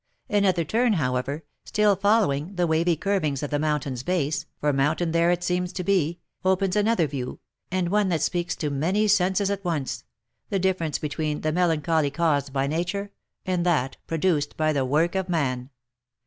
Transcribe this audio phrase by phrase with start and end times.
[0.29, 5.29] Another turn, however, still following the wavy curvings of the mountain's base, for mountain there
[5.29, 7.39] it seems to be, opens another view,
[7.69, 10.03] and one that speaks to many senses at once,
[10.49, 13.11] the difference between the melan choly caused by nature,
[13.45, 15.69] and that produced by the work of man.